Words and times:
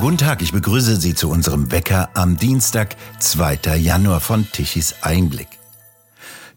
Guten 0.00 0.18
Tag, 0.18 0.42
ich 0.42 0.52
begrüße 0.52 0.96
Sie 0.96 1.14
zu 1.14 1.30
unserem 1.30 1.72
Wecker 1.72 2.10
am 2.14 2.36
Dienstag, 2.36 2.96
2. 3.18 3.76
Januar 3.76 4.20
von 4.20 4.46
Tichys 4.52 4.96
Einblick. 5.00 5.48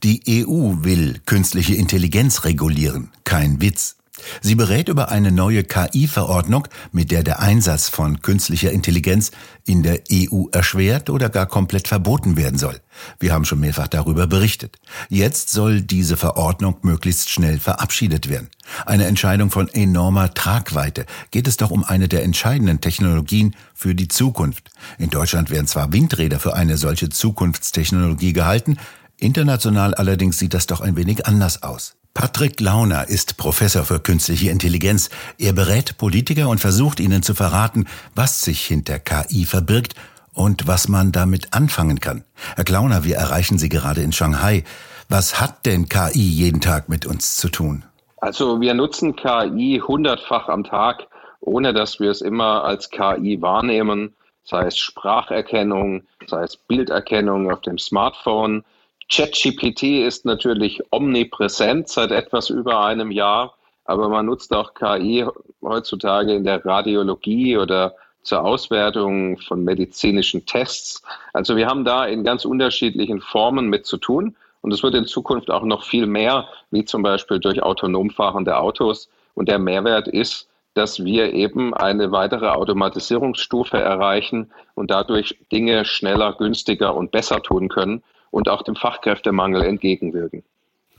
Die 0.04 0.46
EU 0.46 0.84
will 0.84 1.22
künstliche 1.26 1.76
Intelligenz 1.76 2.44
regulieren. 2.44 3.12
Kein 3.24 3.62
Witz. 3.62 3.99
Sie 4.42 4.56
berät 4.56 4.90
über 4.90 5.10
eine 5.10 5.32
neue 5.32 5.64
KI-Verordnung, 5.64 6.68
mit 6.92 7.12
der 7.12 7.24
der 7.24 7.40
Einsatz 7.40 7.90
von 7.90 8.22
künstlicher 8.22 8.72
Intelligenz 8.72 9.32
in 9.66 9.84
der 9.84 10.02
EU 10.12 10.46
erschwert 10.52 11.10
oder 11.10 11.30
gar 11.30 11.46
komplett 11.46 11.88
verboten 11.88 12.38
werden 12.38 12.58
soll. 12.58 12.80
Wir 13.20 13.34
haben 13.34 13.46
schon 13.46 13.60
mehrfach 13.60 13.88
darüber 13.88 14.28
berichtet. 14.28 14.78
Jetzt 15.10 15.50
soll 15.50 15.82
diese 15.82 16.18
Verordnung 16.18 16.78
möglichst 16.82 17.30
schnell 17.30 17.60
verabschiedet 17.60 18.30
werden. 18.30 18.50
Eine 18.86 19.06
Entscheidung 19.06 19.52
von 19.52 19.68
enormer 19.68 20.34
Tragweite. 20.34 21.06
Geht 21.32 21.48
es 21.48 21.58
doch 21.58 21.72
um 21.72 21.84
eine 21.84 22.08
der 22.08 22.24
entscheidenden 22.24 22.82
Technologien 22.82 23.56
für 23.74 23.96
die 23.96 24.08
Zukunft. 24.08 24.72
In 24.98 25.10
Deutschland 25.10 25.50
werden 25.50 25.68
zwar 25.68 25.94
Windräder 25.94 26.40
für 26.40 26.56
eine 26.56 26.78
solche 26.78 27.10
Zukunftstechnologie 27.10 28.34
gehalten, 28.34 28.78
international 29.18 29.94
allerdings 29.94 30.40
sieht 30.40 30.54
das 30.54 30.68
doch 30.68 30.82
ein 30.82 30.96
wenig 30.96 31.26
anders 31.26 31.64
aus. 31.64 31.99
Patrick 32.14 32.60
Launer 32.60 33.08
ist 33.08 33.38
Professor 33.38 33.86
für 33.86 34.00
künstliche 34.00 34.50
Intelligenz. 34.50 35.10
Er 35.38 35.54
berät 35.54 35.98
Politiker 35.98 36.50
und 36.50 36.60
versucht 36.60 37.00
ihnen 37.00 37.24
zu 37.24 37.34
verraten, 37.34 37.88
was 38.16 38.42
sich 38.42 38.66
hinter 38.66 39.00
KI 39.00 39.46
verbirgt 39.46 39.94
und 40.34 40.68
was 40.68 40.88
man 40.88 41.12
damit 41.12 41.54
anfangen 41.54 42.00
kann. 42.00 42.24
Herr 42.56 42.64
Klauner, 42.64 43.04
wir 43.04 43.16
erreichen 43.16 43.58
Sie 43.58 43.70
gerade 43.70 44.02
in 44.02 44.12
Shanghai. 44.12 44.64
Was 45.08 45.40
hat 45.40 45.66
denn 45.66 45.88
KI 45.88 46.22
jeden 46.22 46.62
Tag 46.62 46.90
mit 46.90 47.06
uns 47.06 47.38
zu 47.38 47.50
tun? 47.50 47.84
Also 48.18 48.60
wir 48.60 48.74
nutzen 48.74 49.16
KI 49.16 49.82
hundertfach 49.86 50.50
am 50.50 50.64
Tag, 50.64 51.08
ohne 51.40 51.74
dass 51.74 52.00
wir 52.00 52.12
es 52.12 52.22
immer 52.22 52.64
als 52.64 52.90
KI 52.90 53.42
wahrnehmen, 53.42 54.14
sei 54.44 54.66
es 54.66 54.78
Spracherkennung, 54.78 56.04
sei 56.28 56.44
es 56.44 56.58
Bilderkennung 56.58 57.52
auf 57.52 57.62
dem 57.62 57.78
Smartphone, 57.78 58.64
ChatGPT 59.10 60.06
ist 60.06 60.26
natürlich 60.26 60.82
omnipräsent 60.92 61.90
seit 61.90 62.12
etwas 62.12 62.52
über 62.52 62.86
einem 62.86 63.10
Jahr, 63.10 63.56
aber 63.86 64.08
man 64.08 64.28
nutzt 64.28 64.54
auch 64.54 64.76
KI 64.76 65.26
heutzutage 65.64 66.36
in 66.36 66.44
der 66.44 66.64
Radiologie 66.64 67.58
oder 67.58 67.96
zur 68.22 68.46
Auswertung 68.46 69.40
von 69.40 69.64
medizinischen 69.64 70.46
Tests. 70.46 71.02
Also 71.34 71.56
wir 71.56 71.66
haben 71.66 71.86
da 71.86 72.06
in 72.06 72.24
ganz 72.24 72.46
unterschiedlichen 72.46 73.20
Formen 73.20 73.68
mit 73.68 73.88
zu 73.88 73.98
tun. 73.98 74.36
Und 74.62 74.74
es 74.74 74.84
wird 74.84 74.94
in 74.94 75.06
Zukunft 75.06 75.50
auch 75.50 75.64
noch 75.64 75.84
viel 75.84 76.06
mehr, 76.06 76.48
wie 76.70 76.86
zum 76.86 77.02
Beispiel 77.02 77.40
durch 77.40 77.64
autonom 77.64 78.12
fahrende 78.12 78.58
Autos. 78.58 79.10
Und 79.34 79.48
der 79.48 79.58
Mehrwert 79.58 80.08
ist, 80.08 80.50
dass 80.74 81.04
wir 81.04 81.34
eben 81.34 81.74
eine 81.74 82.12
weitere 82.12 82.50
Automatisierungsstufe 82.50 83.78
erreichen 83.78 84.52
und 84.76 84.92
dadurch 84.92 85.40
Dinge 85.52 85.86
schneller, 85.86 86.34
günstiger 86.34 86.94
und 86.94 87.12
besser 87.12 87.42
tun 87.42 87.70
können 87.70 88.04
und 88.32 88.50
auch 88.50 88.62
dem 88.64 88.76
Fachkräftemangel 88.76 89.64
entgegenwirken. 89.64 90.44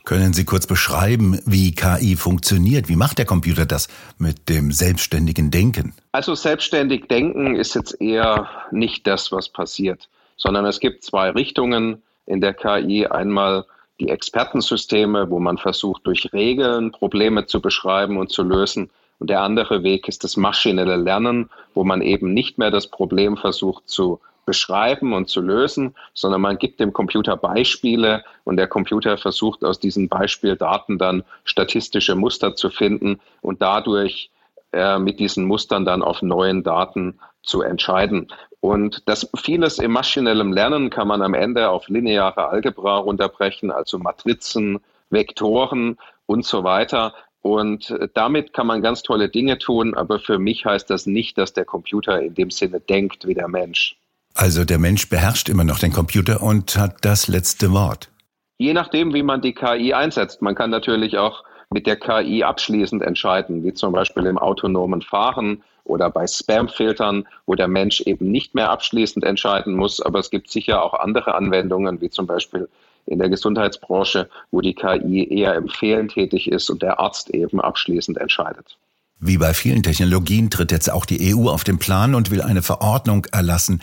Können 0.04 0.32
Sie 0.32 0.44
kurz 0.44 0.66
beschreiben, 0.66 1.38
wie 1.44 1.74
KI 1.74 2.16
funktioniert? 2.16 2.88
Wie 2.88 2.96
macht 2.96 3.18
der 3.18 3.26
Computer 3.26 3.66
das 3.66 3.88
mit 4.18 4.48
dem 4.48 4.72
selbstständigen 4.72 5.50
Denken? 5.50 5.94
Also 6.12 6.34
selbstständig 6.34 7.06
denken 7.08 7.54
ist 7.54 7.74
jetzt 7.74 8.00
eher 8.00 8.48
nicht 8.70 9.06
das, 9.06 9.30
was 9.30 9.48
passiert, 9.50 10.08
sondern 10.36 10.64
es 10.64 10.80
gibt 10.80 11.04
zwei 11.04 11.30
Richtungen 11.30 12.02
in 12.26 12.40
der 12.40 12.54
KI. 12.54 13.06
Einmal 13.06 13.66
die 14.00 14.08
Expertensysteme, 14.08 15.30
wo 15.30 15.38
man 15.38 15.58
versucht, 15.58 16.06
durch 16.06 16.32
Regeln 16.32 16.92
Probleme 16.92 17.46
zu 17.46 17.60
beschreiben 17.60 18.16
und 18.16 18.30
zu 18.30 18.42
lösen. 18.42 18.90
Und 19.18 19.28
der 19.28 19.42
andere 19.42 19.82
Weg 19.82 20.08
ist 20.08 20.24
das 20.24 20.38
maschinelle 20.38 20.96
Lernen, 20.96 21.50
wo 21.74 21.84
man 21.84 22.00
eben 22.00 22.32
nicht 22.32 22.56
mehr 22.56 22.70
das 22.70 22.86
Problem 22.86 23.36
versucht 23.36 23.86
zu 23.86 24.18
beschreiben 24.50 25.12
und 25.12 25.28
zu 25.28 25.40
lösen, 25.40 25.94
sondern 26.12 26.40
man 26.40 26.58
gibt 26.58 26.80
dem 26.80 26.92
Computer 26.92 27.36
Beispiele 27.36 28.24
und 28.42 28.56
der 28.56 28.66
Computer 28.66 29.16
versucht 29.16 29.62
aus 29.62 29.78
diesen 29.78 30.08
Beispieldaten 30.08 30.98
dann 30.98 31.22
statistische 31.44 32.16
Muster 32.16 32.56
zu 32.56 32.68
finden 32.68 33.20
und 33.42 33.62
dadurch 33.62 34.32
äh, 34.72 34.98
mit 34.98 35.20
diesen 35.20 35.44
Mustern 35.44 35.84
dann 35.84 36.02
auf 36.02 36.20
neuen 36.20 36.64
Daten 36.64 37.20
zu 37.44 37.62
entscheiden. 37.62 38.26
Und 38.58 39.08
das 39.08 39.30
vieles 39.36 39.78
im 39.78 39.92
maschinellen 39.92 40.52
Lernen 40.52 40.90
kann 40.90 41.06
man 41.06 41.22
am 41.22 41.34
Ende 41.34 41.70
auf 41.70 41.88
lineare 41.88 42.48
Algebra 42.48 42.98
runterbrechen, 42.98 43.70
also 43.70 44.00
Matrizen, 44.00 44.80
Vektoren 45.10 45.96
und 46.26 46.44
so 46.44 46.64
weiter. 46.64 47.14
Und 47.40 47.96
damit 48.14 48.52
kann 48.52 48.66
man 48.66 48.82
ganz 48.82 49.04
tolle 49.04 49.28
Dinge 49.28 49.58
tun, 49.58 49.94
aber 49.94 50.18
für 50.18 50.40
mich 50.40 50.66
heißt 50.66 50.90
das 50.90 51.06
nicht, 51.06 51.38
dass 51.38 51.52
der 51.52 51.64
Computer 51.64 52.20
in 52.20 52.34
dem 52.34 52.50
Sinne 52.50 52.80
denkt 52.80 53.28
wie 53.28 53.34
der 53.34 53.48
Mensch. 53.48 53.99
Also 54.34 54.64
der 54.64 54.78
Mensch 54.78 55.08
beherrscht 55.08 55.48
immer 55.48 55.64
noch 55.64 55.78
den 55.78 55.92
Computer 55.92 56.42
und 56.42 56.76
hat 56.76 56.96
das 57.02 57.28
letzte 57.28 57.72
Wort. 57.72 58.10
Je 58.58 58.72
nachdem, 58.72 59.14
wie 59.14 59.22
man 59.22 59.40
die 59.40 59.54
KI 59.54 59.94
einsetzt. 59.94 60.42
Man 60.42 60.54
kann 60.54 60.70
natürlich 60.70 61.18
auch 61.18 61.44
mit 61.70 61.86
der 61.86 61.96
KI 61.96 62.42
abschließend 62.42 63.02
entscheiden, 63.02 63.64
wie 63.64 63.72
zum 63.72 63.92
Beispiel 63.92 64.26
im 64.26 64.38
autonomen 64.38 65.02
Fahren 65.02 65.62
oder 65.84 66.10
bei 66.10 66.26
Spamfiltern, 66.26 67.26
wo 67.46 67.54
der 67.54 67.68
Mensch 67.68 68.00
eben 68.02 68.30
nicht 68.30 68.54
mehr 68.54 68.70
abschließend 68.70 69.24
entscheiden 69.24 69.74
muss. 69.74 70.00
Aber 70.00 70.18
es 70.18 70.30
gibt 70.30 70.50
sicher 70.50 70.82
auch 70.82 70.94
andere 70.94 71.34
Anwendungen, 71.34 72.00
wie 72.00 72.10
zum 72.10 72.26
Beispiel 72.26 72.68
in 73.06 73.18
der 73.18 73.28
Gesundheitsbranche, 73.28 74.28
wo 74.50 74.60
die 74.60 74.74
KI 74.74 75.26
eher 75.28 75.54
empfehlend 75.54 76.12
tätig 76.12 76.50
ist 76.50 76.70
und 76.70 76.82
der 76.82 77.00
Arzt 77.00 77.30
eben 77.30 77.60
abschließend 77.60 78.18
entscheidet. 78.18 78.76
Wie 79.18 79.38
bei 79.38 79.52
vielen 79.52 79.82
Technologien 79.82 80.48
tritt 80.48 80.72
jetzt 80.72 80.90
auch 80.90 81.04
die 81.04 81.34
EU 81.34 81.48
auf 81.48 81.64
den 81.64 81.78
Plan 81.78 82.14
und 82.14 82.30
will 82.30 82.40
eine 82.40 82.62
Verordnung 82.62 83.26
erlassen, 83.32 83.82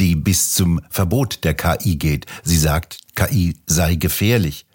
die 0.00 0.16
bis 0.16 0.54
zum 0.54 0.80
Verbot 0.88 1.44
der 1.44 1.54
KI 1.54 1.96
geht. 1.96 2.26
Sie 2.42 2.56
sagt, 2.56 2.98
KI 3.14 3.56
sei 3.66 3.96
gefährlich. 3.96 4.66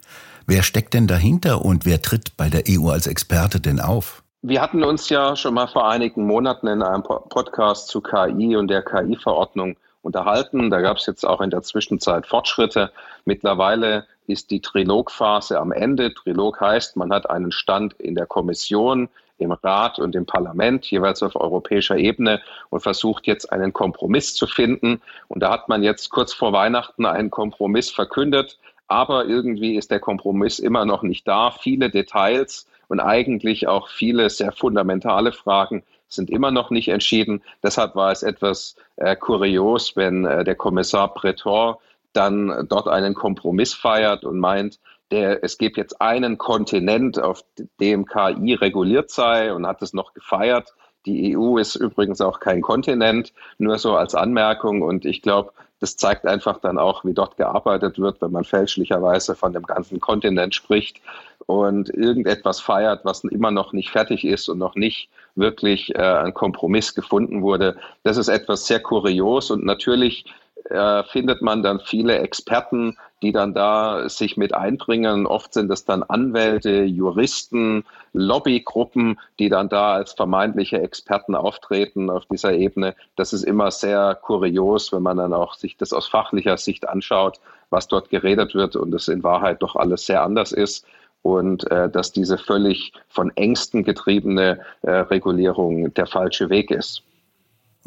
Wer 0.46 0.62
steckt 0.62 0.94
denn 0.94 1.08
dahinter 1.08 1.64
und 1.64 1.84
wer 1.84 2.00
tritt 2.00 2.36
bei 2.36 2.48
der 2.48 2.62
EU 2.68 2.88
als 2.88 3.08
Experte 3.08 3.60
denn 3.60 3.80
auf? 3.80 4.22
Wir 4.42 4.62
hatten 4.62 4.84
uns 4.84 5.08
ja 5.08 5.34
schon 5.34 5.54
mal 5.54 5.66
vor 5.66 5.90
einigen 5.90 6.24
Monaten 6.24 6.68
in 6.68 6.82
einem 6.82 7.02
Podcast 7.02 7.88
zu 7.88 8.00
KI 8.00 8.54
und 8.54 8.68
der 8.68 8.82
KI-Verordnung 8.82 9.76
unterhalten. 10.02 10.70
Da 10.70 10.80
gab 10.80 10.98
es 10.98 11.06
jetzt 11.06 11.26
auch 11.26 11.40
in 11.40 11.50
der 11.50 11.62
Zwischenzeit 11.62 12.26
Fortschritte. 12.26 12.92
Mittlerweile 13.24 14.06
ist 14.28 14.52
die 14.52 14.60
Trilogphase 14.60 15.58
am 15.58 15.72
Ende. 15.72 16.14
Trilog 16.14 16.60
heißt, 16.60 16.96
man 16.96 17.12
hat 17.12 17.28
einen 17.28 17.50
Stand 17.50 17.94
in 17.94 18.14
der 18.14 18.26
Kommission, 18.26 19.08
im 19.38 19.52
Rat 19.52 19.98
und 19.98 20.14
im 20.14 20.26
Parlament, 20.26 20.90
jeweils 20.90 21.22
auf 21.22 21.36
europäischer 21.36 21.96
Ebene, 21.96 22.40
und 22.70 22.80
versucht 22.80 23.26
jetzt 23.26 23.52
einen 23.52 23.72
Kompromiss 23.72 24.34
zu 24.34 24.46
finden. 24.46 25.00
Und 25.28 25.40
da 25.42 25.50
hat 25.50 25.68
man 25.68 25.82
jetzt 25.82 26.10
kurz 26.10 26.32
vor 26.32 26.52
Weihnachten 26.52 27.06
einen 27.06 27.30
Kompromiss 27.30 27.90
verkündet. 27.90 28.58
Aber 28.88 29.26
irgendwie 29.26 29.76
ist 29.76 29.90
der 29.90 30.00
Kompromiss 30.00 30.58
immer 30.58 30.84
noch 30.84 31.02
nicht 31.02 31.26
da. 31.26 31.50
Viele 31.50 31.90
Details 31.90 32.66
und 32.88 33.00
eigentlich 33.00 33.66
auch 33.66 33.88
viele 33.88 34.30
sehr 34.30 34.52
fundamentale 34.52 35.32
Fragen 35.32 35.82
sind 36.08 36.30
immer 36.30 36.52
noch 36.52 36.70
nicht 36.70 36.88
entschieden. 36.88 37.42
Deshalb 37.62 37.96
war 37.96 38.12
es 38.12 38.22
etwas 38.22 38.76
äh, 38.96 39.16
kurios, 39.16 39.96
wenn 39.96 40.24
äh, 40.24 40.44
der 40.44 40.54
Kommissar 40.54 41.12
Breton 41.12 41.74
dann 42.12 42.66
dort 42.68 42.88
einen 42.88 43.14
Kompromiss 43.14 43.74
feiert 43.74 44.24
und 44.24 44.38
meint, 44.38 44.78
der, 45.10 45.42
es 45.44 45.58
gibt 45.58 45.76
jetzt 45.76 46.00
einen 46.00 46.38
Kontinent, 46.38 47.20
auf 47.20 47.44
dem 47.80 48.06
KI 48.06 48.54
reguliert 48.54 49.10
sei 49.10 49.52
und 49.52 49.66
hat 49.66 49.82
es 49.82 49.92
noch 49.92 50.14
gefeiert. 50.14 50.74
Die 51.06 51.36
EU 51.36 51.58
ist 51.58 51.76
übrigens 51.76 52.20
auch 52.20 52.40
kein 52.40 52.62
Kontinent, 52.62 53.32
nur 53.58 53.78
so 53.78 53.96
als 53.96 54.14
Anmerkung. 54.14 54.82
Und 54.82 55.04
ich 55.04 55.22
glaube, 55.22 55.52
das 55.78 55.96
zeigt 55.96 56.26
einfach 56.26 56.58
dann 56.58 56.78
auch, 56.78 57.04
wie 57.04 57.14
dort 57.14 57.36
gearbeitet 57.36 57.98
wird, 57.98 58.20
wenn 58.20 58.32
man 58.32 58.44
fälschlicherweise 58.44 59.36
von 59.36 59.52
dem 59.52 59.62
ganzen 59.62 60.00
Kontinent 60.00 60.54
spricht 60.54 61.00
und 61.44 61.90
irgendetwas 61.90 62.60
feiert, 62.60 63.04
was 63.04 63.22
immer 63.24 63.50
noch 63.50 63.72
nicht 63.72 63.90
fertig 63.90 64.24
ist 64.24 64.48
und 64.48 64.58
noch 64.58 64.74
nicht 64.74 65.10
wirklich 65.34 65.94
äh, 65.94 65.98
ein 65.98 66.34
Kompromiss 66.34 66.94
gefunden 66.94 67.42
wurde. 67.42 67.76
Das 68.02 68.16
ist 68.16 68.28
etwas 68.28 68.66
sehr 68.66 68.80
kurios 68.80 69.50
und 69.50 69.64
natürlich 69.64 70.24
äh, 70.70 71.04
findet 71.04 71.42
man 71.42 71.62
dann 71.62 71.80
viele 71.80 72.18
Experten, 72.18 72.96
die 73.22 73.32
dann 73.32 73.54
da 73.54 74.08
sich 74.08 74.36
mit 74.36 74.54
einbringen. 74.54 75.26
Oft 75.26 75.54
sind 75.54 75.70
es 75.70 75.84
dann 75.84 76.02
Anwälte, 76.02 76.84
Juristen, 76.84 77.84
Lobbygruppen, 78.12 79.18
die 79.38 79.48
dann 79.48 79.68
da 79.68 79.94
als 79.94 80.12
vermeintliche 80.12 80.80
Experten 80.80 81.34
auftreten 81.34 82.10
auf 82.10 82.26
dieser 82.26 82.52
Ebene. 82.52 82.94
Das 83.16 83.32
ist 83.32 83.42
immer 83.42 83.70
sehr 83.70 84.14
kurios, 84.20 84.92
wenn 84.92 85.02
man 85.02 85.16
dann 85.16 85.32
auch 85.32 85.54
sich 85.54 85.76
das 85.76 85.92
aus 85.92 86.08
fachlicher 86.08 86.58
Sicht 86.58 86.88
anschaut, 86.88 87.40
was 87.70 87.88
dort 87.88 88.10
geredet 88.10 88.54
wird 88.54 88.76
und 88.76 88.94
es 88.94 89.08
in 89.08 89.22
Wahrheit 89.22 89.62
doch 89.62 89.76
alles 89.76 90.06
sehr 90.06 90.22
anders 90.22 90.52
ist 90.52 90.86
und 91.22 91.68
äh, 91.70 91.90
dass 91.90 92.12
diese 92.12 92.38
völlig 92.38 92.92
von 93.08 93.36
Ängsten 93.36 93.82
getriebene 93.82 94.60
äh, 94.82 94.90
Regulierung 94.90 95.92
der 95.94 96.06
falsche 96.06 96.50
Weg 96.50 96.70
ist. 96.70 97.02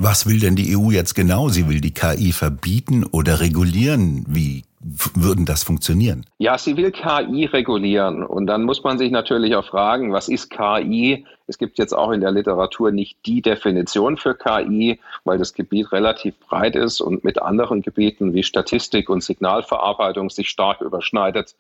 Was 0.02 0.26
will 0.26 0.40
denn 0.40 0.56
die 0.56 0.78
EU 0.78 0.92
jetzt 0.92 1.14
genau? 1.14 1.50
Sie 1.50 1.68
will 1.68 1.82
die 1.82 1.94
KI 1.94 2.32
verbieten 2.32 3.04
oder 3.04 3.42
regulieren? 3.42 4.24
Wie 4.30 4.64
würden 4.80 5.46
das 5.46 5.66
funktionieren? 5.66 6.26
Ja, 6.38 6.58
sie 6.58 6.78
will 6.78 6.92
KI 6.92 7.44
regulieren. 7.44 8.24
Und 8.24 8.48
dann 8.48 8.64
muss 8.64 8.82
man 8.82 8.98
sich 8.98 9.12
natürlich 9.12 9.58
auch 9.58 9.66
fragen, 9.66 10.14
was 10.14 10.30
ist 10.30 10.52
KI? 10.52 11.26
Es 11.48 11.58
gibt 11.58 11.78
jetzt 11.80 11.92
auch 11.92 12.12
in 12.12 12.22
der 12.22 12.32
Literatur 12.32 12.92
nicht 12.92 13.18
die 13.26 13.42
Definition 13.42 14.16
für 14.16 14.36
KI, 14.36 15.02
weil 15.26 15.38
das 15.38 15.54
Gebiet 15.54 15.92
relativ 15.92 16.40
breit 16.40 16.78
ist 16.78 17.02
und 17.02 17.26
mit 17.26 17.42
anderen 17.42 17.82
Gebieten 17.82 18.34
wie 18.34 18.44
Statistik 18.44 19.10
und 19.10 19.22
Signalverarbeitung 19.22 20.30
sich 20.30 20.48
stark 20.48 20.80
überschneidet. 20.80 21.56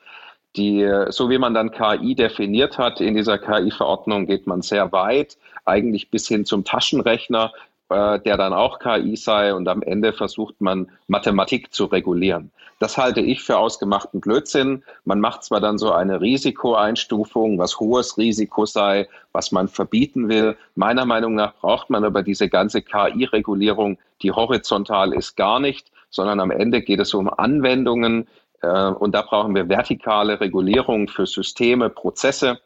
Die, 0.55 0.89
so 1.09 1.29
wie 1.29 1.37
man 1.39 1.53
dann 1.53 1.71
KI 1.71 2.15
definiert 2.15 2.77
hat 2.77 3.01
in 3.01 3.15
dieser 3.15 3.37
KI-Verordnung, 3.37 4.27
geht 4.27 4.47
man 4.47 4.61
sehr 4.61 4.93
weit, 4.93 5.37
eigentlich 5.65 6.09
bis 6.09 6.27
hin 6.27 6.45
zum 6.45 6.63
Taschenrechner, 6.63 7.51
äh, 7.89 8.19
der 8.19 8.37
dann 8.37 8.53
auch 8.53 8.79
KI 8.79 9.15
sei 9.15 9.53
und 9.53 9.67
am 9.67 9.81
Ende 9.81 10.13
versucht 10.13 10.61
man 10.61 10.89
Mathematik 11.07 11.73
zu 11.73 11.85
regulieren. 11.85 12.51
Das 12.79 12.97
halte 12.97 13.19
ich 13.19 13.43
für 13.43 13.57
ausgemachten 13.57 14.21
Blödsinn. 14.21 14.83
Man 15.03 15.19
macht 15.19 15.43
zwar 15.43 15.59
dann 15.59 15.77
so 15.77 15.91
eine 15.91 16.21
Risikoeinstufung, 16.21 17.57
was 17.59 17.79
hohes 17.79 18.17
Risiko 18.17 18.65
sei, 18.65 19.09
was 19.33 19.51
man 19.51 19.67
verbieten 19.67 20.29
will. 20.29 20.55
Meiner 20.75 21.05
Meinung 21.05 21.35
nach 21.35 21.55
braucht 21.55 21.89
man 21.89 22.05
aber 22.05 22.23
diese 22.23 22.47
ganze 22.47 22.81
KI-Regulierung, 22.81 23.97
die 24.21 24.31
horizontal 24.31 25.13
ist, 25.13 25.35
gar 25.35 25.59
nicht, 25.59 25.91
sondern 26.09 26.39
am 26.39 26.51
Ende 26.51 26.81
geht 26.81 27.01
es 27.01 27.13
um 27.13 27.29
Anwendungen. 27.29 28.27
Äh, 28.61 28.91
und 28.91 29.13
da 29.13 29.23
brauchen 29.23 29.55
wir 29.55 29.67
vertikale 29.67 30.39
Regulierung 30.39 31.09
für 31.09 31.25
Systeme, 31.25 31.89
Prozesse. 31.89 32.59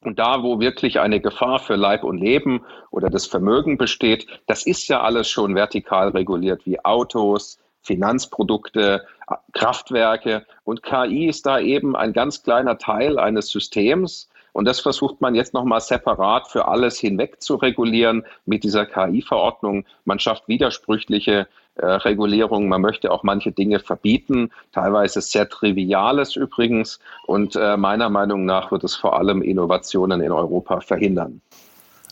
Und 0.00 0.18
da, 0.18 0.42
wo 0.42 0.60
wirklich 0.60 1.00
eine 1.00 1.20
Gefahr 1.20 1.58
für 1.58 1.74
Leib 1.74 2.04
und 2.04 2.18
Leben 2.18 2.64
oder 2.90 3.10
das 3.10 3.26
Vermögen 3.26 3.76
besteht, 3.78 4.26
das 4.46 4.66
ist 4.66 4.88
ja 4.88 5.00
alles 5.00 5.28
schon 5.28 5.54
vertikal 5.54 6.10
reguliert, 6.10 6.66
wie 6.66 6.84
Autos, 6.84 7.58
Finanzprodukte, 7.82 9.06
Kraftwerke. 9.52 10.46
Und 10.64 10.82
KI 10.82 11.26
ist 11.26 11.46
da 11.46 11.58
eben 11.58 11.96
ein 11.96 12.12
ganz 12.12 12.42
kleiner 12.42 12.78
Teil 12.78 13.18
eines 13.18 13.48
Systems. 13.48 14.28
Und 14.52 14.66
das 14.66 14.80
versucht 14.80 15.20
man 15.20 15.34
jetzt 15.34 15.54
nochmal 15.54 15.80
separat 15.80 16.48
für 16.48 16.66
alles 16.66 16.98
hinweg 16.98 17.42
zu 17.42 17.56
regulieren 17.56 18.24
mit 18.44 18.64
dieser 18.64 18.86
KI-Verordnung. 18.86 19.84
Man 20.04 20.18
schafft 20.18 20.48
widersprüchliche 20.48 21.46
Regulierung. 21.84 22.68
Man 22.68 22.80
möchte 22.80 23.10
auch 23.10 23.22
manche 23.22 23.52
Dinge 23.52 23.80
verbieten, 23.80 24.50
teilweise 24.72 25.20
sehr 25.20 25.48
Triviales 25.48 26.36
übrigens. 26.36 27.00
Und 27.26 27.56
äh, 27.56 27.76
meiner 27.76 28.08
Meinung 28.08 28.44
nach 28.44 28.70
wird 28.70 28.84
es 28.84 28.96
vor 28.96 29.18
allem 29.18 29.42
Innovationen 29.42 30.20
in 30.20 30.32
Europa 30.32 30.80
verhindern. 30.80 31.40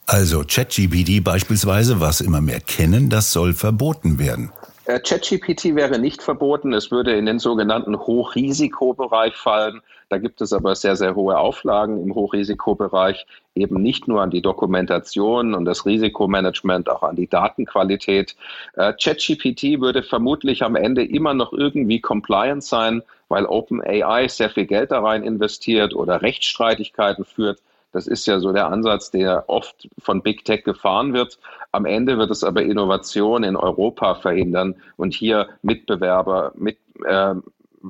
Also 0.06 0.44
ChatGPT 0.46 1.24
beispielsweise, 1.24 2.00
was 2.00 2.20
immer 2.20 2.40
mehr 2.40 2.60
kennen, 2.60 3.08
das 3.08 3.32
soll 3.32 3.54
verboten 3.54 4.18
werden. 4.18 4.50
Äh, 4.86 5.00
ChatGPT 5.00 5.74
wäre 5.74 5.98
nicht 5.98 6.22
verboten. 6.22 6.72
Es 6.74 6.90
würde 6.90 7.16
in 7.16 7.26
den 7.26 7.38
sogenannten 7.38 7.98
Hochrisikobereich 7.98 9.34
fallen. 9.34 9.80
Da 10.10 10.18
gibt 10.18 10.42
es 10.42 10.52
aber 10.52 10.74
sehr, 10.74 10.96
sehr 10.96 11.14
hohe 11.14 11.38
Auflagen 11.38 12.02
im 12.02 12.14
Hochrisikobereich, 12.14 13.26
eben 13.54 13.80
nicht 13.80 14.06
nur 14.06 14.20
an 14.20 14.30
die 14.30 14.42
Dokumentation 14.42 15.54
und 15.54 15.64
das 15.64 15.86
Risikomanagement, 15.86 16.90
auch 16.90 17.02
an 17.02 17.16
die 17.16 17.26
Datenqualität. 17.26 18.36
Äh, 18.74 18.92
ChatGPT 18.92 19.80
würde 19.80 20.02
vermutlich 20.02 20.62
am 20.62 20.76
Ende 20.76 21.02
immer 21.02 21.32
noch 21.32 21.54
irgendwie 21.54 22.00
compliant 22.00 22.62
sein, 22.62 23.02
weil 23.28 23.46
OpenAI 23.46 24.28
sehr 24.28 24.50
viel 24.50 24.66
Geld 24.66 24.90
da 24.90 25.00
rein 25.00 25.22
investiert 25.22 25.94
oder 25.94 26.20
Rechtsstreitigkeiten 26.20 27.24
führt. 27.24 27.58
Das 27.94 28.08
ist 28.08 28.26
ja 28.26 28.40
so 28.40 28.52
der 28.52 28.72
Ansatz, 28.72 29.12
der 29.12 29.44
oft 29.46 29.88
von 30.00 30.20
Big 30.20 30.44
Tech 30.44 30.64
gefahren 30.64 31.12
wird. 31.12 31.38
Am 31.70 31.86
Ende 31.86 32.18
wird 32.18 32.32
es 32.32 32.42
aber 32.42 32.62
Innovation 32.62 33.44
in 33.44 33.54
Europa 33.54 34.16
verhindern 34.16 34.74
und 34.96 35.14
hier 35.14 35.48
Mitbewerber, 35.62 36.50
mit, 36.56 36.78
äh, 37.04 37.36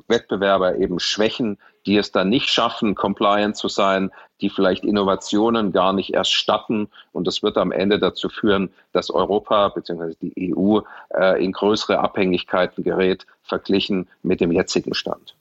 Wettbewerber 0.07 0.77
eben 0.77 0.99
schwächen, 0.99 1.57
die 1.87 1.97
es 1.97 2.11
dann 2.11 2.29
nicht 2.29 2.49
schaffen, 2.49 2.93
compliant 2.93 3.55
zu 3.55 3.67
sein, 3.67 4.11
die 4.41 4.51
vielleicht 4.51 4.83
Innovationen 4.83 5.71
gar 5.71 5.91
nicht 5.91 6.13
erst 6.13 6.33
statten. 6.33 6.87
Und 7.11 7.25
das 7.25 7.41
wird 7.41 7.57
am 7.57 7.71
Ende 7.71 7.97
dazu 7.97 8.29
führen, 8.29 8.69
dass 8.91 9.09
Europa 9.09 9.69
bzw. 9.69 10.13
die 10.21 10.53
EU 10.55 10.81
äh, 11.15 11.43
in 11.43 11.51
größere 11.51 11.97
Abhängigkeiten 11.97 12.83
gerät, 12.83 13.25
verglichen 13.41 14.07
mit 14.21 14.39
dem 14.39 14.51
jetzigen 14.51 14.93
Stand. 14.93 15.35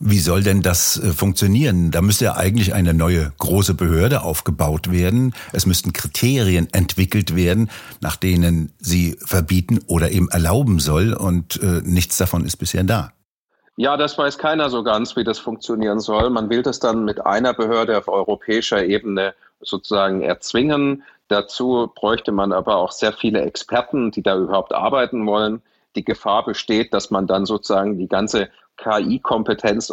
Wie 0.00 0.20
soll 0.20 0.44
denn 0.44 0.62
das 0.62 0.96
äh, 0.96 1.12
funktionieren? 1.12 1.90
Da 1.90 2.02
müsste 2.02 2.26
ja 2.26 2.36
eigentlich 2.36 2.72
eine 2.72 2.94
neue 2.94 3.32
große 3.38 3.74
Behörde 3.74 4.22
aufgebaut 4.22 4.92
werden. 4.92 5.34
Es 5.52 5.66
müssten 5.66 5.92
Kriterien 5.92 6.68
entwickelt 6.72 7.34
werden, 7.34 7.68
nach 8.00 8.16
denen 8.16 8.72
sie 8.78 9.16
verbieten 9.24 9.80
oder 9.86 10.12
eben 10.12 10.28
erlauben 10.30 10.78
soll. 10.78 11.14
Und 11.14 11.60
äh, 11.62 11.82
nichts 11.82 12.16
davon 12.16 12.44
ist 12.44 12.58
bisher 12.58 12.84
da. 12.84 13.12
Ja, 13.76 13.96
das 13.96 14.16
weiß 14.18 14.38
keiner 14.38 14.70
so 14.70 14.82
ganz, 14.82 15.16
wie 15.16 15.24
das 15.24 15.38
funktionieren 15.38 16.00
soll. 16.00 16.30
Man 16.30 16.50
will 16.50 16.62
das 16.62 16.80
dann 16.80 17.04
mit 17.04 17.24
einer 17.24 17.54
Behörde 17.54 17.98
auf 17.98 18.08
europäischer 18.08 18.84
Ebene 18.84 19.34
sozusagen 19.60 20.22
erzwingen. 20.22 21.02
Dazu 21.28 21.90
bräuchte 21.94 22.32
man 22.32 22.52
aber 22.52 22.76
auch 22.76 22.92
sehr 22.92 23.12
viele 23.12 23.42
Experten, 23.42 24.10
die 24.10 24.22
da 24.22 24.36
überhaupt 24.36 24.72
arbeiten 24.72 25.26
wollen. 25.26 25.62
Die 25.96 26.04
Gefahr 26.04 26.44
besteht, 26.44 26.92
dass 26.94 27.10
man 27.10 27.26
dann 27.26 27.46
sozusagen 27.46 27.98
die 27.98 28.08
ganze 28.08 28.48
KI-Kompetenz 28.76 29.92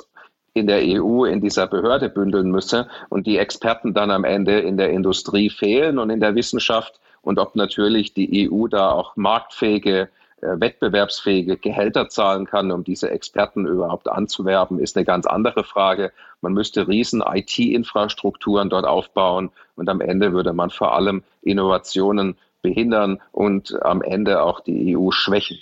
in 0.54 0.68
der 0.68 0.82
EU 0.84 1.26
in 1.26 1.42
dieser 1.42 1.68
Behörde 1.68 2.10
bündeln 2.10 2.50
müsse 2.50 2.88
und 3.10 3.28
die 3.28 3.38
Experten 3.38 3.94
dann 3.94 4.10
am 4.10 4.24
Ende 4.24 4.60
in 4.60 4.78
der 4.78 4.92
Industrie 4.92 5.50
fehlen 5.50 6.00
und 6.00 6.10
in 6.10 6.22
der 6.22 6.36
Wissenschaft 6.36 7.00
und 7.22 7.40
ob 7.40 7.56
natürlich 7.56 8.14
die 8.14 8.50
EU 8.50 8.68
da 8.68 8.92
auch 8.92 9.16
marktfähige, 9.16 10.10
äh, 10.42 10.60
wettbewerbsfähige 10.60 11.58
Gehälter 11.58 12.08
zahlen 12.08 12.46
kann, 12.46 12.72
um 12.72 12.84
diese 12.84 13.10
Experten 13.10 13.66
überhaupt 13.66 14.08
anzuwerben, 14.08 14.80
ist 14.80 14.96
eine 14.96 15.06
ganz 15.06 15.26
andere 15.26 15.64
Frage. 15.64 16.14
Man 16.42 16.54
müsste 16.54 16.88
riesen 16.88 17.22
IT-Infrastrukturen 17.22 18.70
dort 18.70 18.86
aufbauen 18.86 19.50
und 19.76 19.90
am 19.90 20.02
Ende 20.02 20.34
würde 20.34 20.54
man 20.54 20.70
vor 20.70 20.96
allem 20.96 21.24
Innovationen 21.42 22.38
behindern 22.62 23.22
und 23.32 23.76
am 23.84 24.02
Ende 24.02 24.42
auch 24.42 24.60
die 24.60 24.96
EU 24.96 25.12
schwächen. 25.12 25.58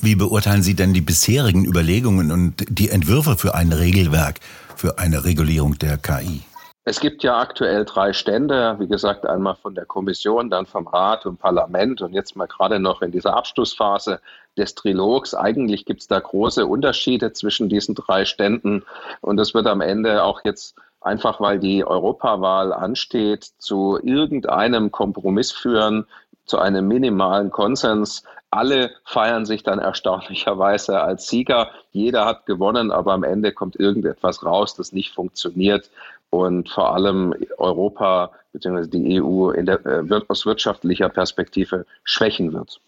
Wie 0.00 0.16
beurteilen 0.16 0.62
Sie 0.62 0.74
denn 0.74 0.92
die 0.92 1.00
bisherigen 1.00 1.64
Überlegungen 1.64 2.32
und 2.32 2.64
die 2.68 2.90
Entwürfe 2.90 3.36
für 3.36 3.54
ein 3.54 3.72
Regelwerk 3.72 4.40
für 4.76 4.98
eine 4.98 5.24
Regulierung 5.24 5.78
der 5.78 5.96
KI? 5.96 6.42
Es 6.84 6.98
gibt 6.98 7.22
ja 7.22 7.38
aktuell 7.38 7.84
drei 7.84 8.12
Stände, 8.12 8.74
wie 8.80 8.88
gesagt, 8.88 9.24
einmal 9.24 9.54
von 9.54 9.76
der 9.76 9.86
Kommission, 9.86 10.50
dann 10.50 10.66
vom 10.66 10.88
Rat 10.88 11.26
und 11.26 11.38
Parlament 11.38 12.02
und 12.02 12.12
jetzt 12.12 12.34
mal 12.34 12.48
gerade 12.48 12.80
noch 12.80 13.02
in 13.02 13.12
dieser 13.12 13.36
Abschlussphase 13.36 14.20
des 14.56 14.74
Trilogs. 14.74 15.32
Eigentlich 15.32 15.84
gibt 15.84 16.00
es 16.00 16.08
da 16.08 16.18
große 16.18 16.66
Unterschiede 16.66 17.32
zwischen 17.32 17.68
diesen 17.68 17.94
drei 17.94 18.24
Ständen 18.24 18.84
und 19.20 19.38
es 19.38 19.54
wird 19.54 19.68
am 19.68 19.80
Ende 19.80 20.24
auch 20.24 20.40
jetzt 20.44 20.74
einfach, 21.00 21.40
weil 21.40 21.60
die 21.60 21.84
Europawahl 21.84 22.72
ansteht, 22.72 23.44
zu 23.58 24.00
irgendeinem 24.02 24.90
Kompromiss 24.90 25.52
führen, 25.52 26.06
zu 26.46 26.58
einem 26.58 26.88
minimalen 26.88 27.50
Konsens. 27.50 28.24
Alle 28.52 28.90
feiern 29.06 29.46
sich 29.46 29.62
dann 29.62 29.78
erstaunlicherweise 29.78 31.00
als 31.00 31.26
Sieger. 31.26 31.70
Jeder 31.90 32.26
hat 32.26 32.44
gewonnen, 32.44 32.90
aber 32.90 33.14
am 33.14 33.24
Ende 33.24 33.50
kommt 33.52 33.80
irgendetwas 33.80 34.44
raus, 34.44 34.74
das 34.74 34.92
nicht 34.92 35.14
funktioniert 35.14 35.90
und 36.28 36.68
vor 36.68 36.94
allem 36.94 37.34
Europa 37.56 38.30
bzw. 38.52 38.88
die 38.88 39.22
EU 39.22 39.50
in 39.52 39.64
der, 39.64 39.84
äh, 39.86 40.20
aus 40.28 40.44
wirtschaftlicher 40.44 41.08
Perspektive 41.08 41.86
schwächen 42.04 42.52
wird. 42.52 42.78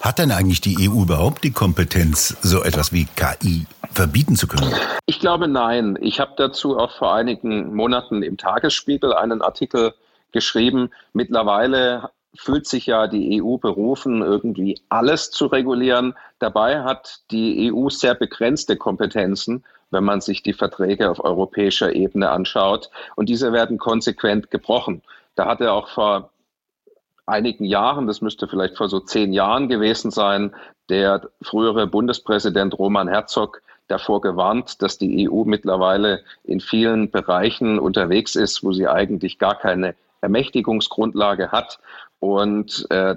Hat 0.00 0.18
denn 0.18 0.30
eigentlich 0.30 0.62
die 0.62 0.88
EU 0.88 1.02
überhaupt 1.02 1.44
die 1.44 1.50
Kompetenz, 1.50 2.38
so 2.40 2.62
etwas 2.62 2.90
wie 2.90 3.06
KI 3.16 3.66
verbieten 3.92 4.36
zu 4.36 4.46
können? 4.46 4.72
Ich 5.04 5.20
glaube 5.20 5.48
nein. 5.48 5.98
Ich 6.00 6.18
habe 6.18 6.32
dazu 6.38 6.78
auch 6.78 6.96
vor 6.96 7.14
einigen 7.14 7.74
Monaten 7.74 8.22
im 8.22 8.38
Tagesspiegel 8.38 9.12
einen 9.12 9.42
Artikel 9.42 9.92
geschrieben. 10.32 10.90
Mittlerweile 11.12 12.08
fühlt 12.34 12.66
sich 12.66 12.86
ja 12.86 13.06
die 13.06 13.42
EU 13.42 13.56
berufen, 13.56 14.22
irgendwie 14.22 14.80
alles 14.88 15.30
zu 15.30 15.46
regulieren. 15.46 16.14
Dabei 16.38 16.82
hat 16.82 17.20
die 17.30 17.72
EU 17.72 17.88
sehr 17.88 18.14
begrenzte 18.14 18.76
Kompetenzen, 18.76 19.64
wenn 19.90 20.04
man 20.04 20.20
sich 20.20 20.42
die 20.42 20.52
Verträge 20.52 21.10
auf 21.10 21.22
europäischer 21.24 21.92
Ebene 21.92 22.30
anschaut. 22.30 22.90
Und 23.16 23.28
diese 23.28 23.52
werden 23.52 23.78
konsequent 23.78 24.50
gebrochen. 24.50 25.02
Da 25.34 25.46
hatte 25.46 25.72
auch 25.72 25.88
vor 25.88 26.30
einigen 27.26 27.64
Jahren, 27.64 28.06
das 28.06 28.20
müsste 28.20 28.48
vielleicht 28.48 28.76
vor 28.76 28.88
so 28.88 29.00
zehn 29.00 29.32
Jahren 29.32 29.68
gewesen 29.68 30.10
sein, 30.10 30.54
der 30.88 31.28
frühere 31.42 31.86
Bundespräsident 31.86 32.78
Roman 32.78 33.08
Herzog 33.08 33.62
davor 33.88 34.20
gewarnt, 34.20 34.82
dass 34.82 34.98
die 34.98 35.28
EU 35.28 35.44
mittlerweile 35.44 36.22
in 36.44 36.60
vielen 36.60 37.10
Bereichen 37.10 37.78
unterwegs 37.78 38.36
ist, 38.36 38.62
wo 38.62 38.72
sie 38.72 38.86
eigentlich 38.86 39.38
gar 39.38 39.56
keine 39.56 39.94
Ermächtigungsgrundlage 40.20 41.50
hat. 41.50 41.78
Und 42.20 42.86
äh, 42.90 43.16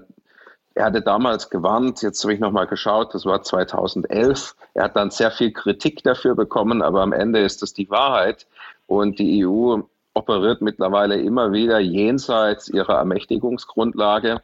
er 0.75 0.85
hatte 0.85 1.01
damals 1.01 1.49
gewarnt, 1.49 2.01
jetzt 2.01 2.23
habe 2.23 2.33
ich 2.33 2.39
nochmal 2.39 2.67
geschaut, 2.67 3.13
das 3.13 3.25
war 3.25 3.43
2011. 3.43 4.55
Er 4.73 4.85
hat 4.85 4.95
dann 4.95 5.11
sehr 5.11 5.29
viel 5.29 5.53
Kritik 5.53 6.03
dafür 6.03 6.35
bekommen, 6.35 6.81
aber 6.81 7.01
am 7.01 7.13
Ende 7.13 7.39
ist 7.39 7.61
das 7.61 7.73
die 7.73 7.89
Wahrheit. 7.89 8.47
Und 8.87 9.19
die 9.19 9.45
EU 9.45 9.81
operiert 10.15 10.61
mittlerweile 10.61 11.19
immer 11.19 11.51
wieder 11.51 11.79
jenseits 11.79 12.69
ihrer 12.69 12.97
Ermächtigungsgrundlage. 12.97 14.41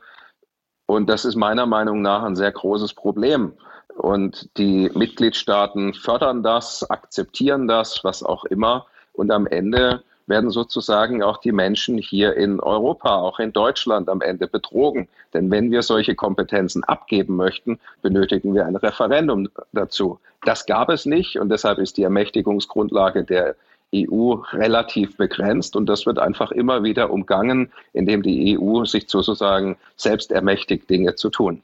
Und 0.86 1.10
das 1.10 1.25
ist 1.25 1.36
meiner 1.36 1.66
Meinung 1.66 2.01
nach 2.01 2.24
ein 2.24 2.36
sehr 2.36 2.51
großes 2.51 2.94
Problem, 2.94 3.54
und 4.00 4.50
die 4.58 4.89
Mitgliedstaaten 4.94 5.94
fördern 5.94 6.42
das, 6.42 6.89
akzeptieren 6.89 7.68
das, 7.68 8.01
was 8.06 8.24
auch 8.24 8.46
immer. 8.46 8.86
Und 9.12 9.30
am 9.30 9.46
Ende 9.46 10.04
werden 10.30 10.52
sozusagen 10.52 11.24
auch 11.24 11.38
die 11.38 11.52
Menschen 11.52 11.98
hier 11.98 12.36
in 12.36 12.60
Europa, 12.60 13.18
auch 13.18 13.40
in 13.40 13.52
Deutschland 13.52 14.08
am 14.08 14.22
Ende 14.22 14.48
betrogen. 14.48 15.08
Denn 15.34 15.52
wenn 15.52 15.72
wir 15.72 15.82
solche 15.82 16.16
Kompetenzen 16.16 16.84
abgeben 16.84 17.36
möchten, 17.36 17.80
benötigen 18.02 18.54
wir 18.54 18.66
ein 18.66 18.76
Referendum 18.76 19.50
dazu. 19.74 20.20
Das 20.44 20.66
gab 20.66 20.90
es 20.90 21.06
nicht 21.06 21.38
und 21.38 21.50
deshalb 21.50 21.80
ist 21.80 21.98
die 21.98 22.04
Ermächtigungsgrundlage 22.04 23.24
der 23.24 23.56
EU 23.94 24.36
relativ 24.54 25.18
begrenzt 25.18 25.76
und 25.76 25.88
das 25.88 26.06
wird 26.06 26.20
einfach 26.20 26.52
immer 26.52 26.84
wieder 26.84 27.10
umgangen, 27.10 27.72
indem 27.94 28.22
die 28.22 28.58
EU 28.58 28.86
sich 28.86 29.10
sozusagen 29.10 29.78
selbst 29.96 30.32
ermächtigt, 30.32 30.90
Dinge 30.90 31.16
zu 31.16 31.30
tun. 31.30 31.64